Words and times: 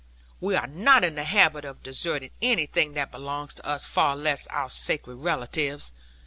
We 0.39 0.55
are 0.55 0.65
not 0.65 1.03
in 1.03 1.13
the 1.13 1.23
habit 1.25 1.63
of 1.63 1.83
deserting 1.83 2.31
anything 2.41 2.93
that 2.93 3.11
belongs 3.11 3.53
to 3.53 3.65
us; 3.67 3.85
far 3.85 4.15
less 4.15 4.47
our 4.47 4.67
sacred 4.71 5.17
relatives. 5.17 5.91